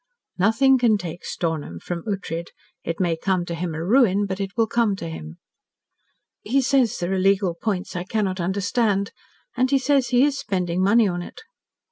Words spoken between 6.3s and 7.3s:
"He says there are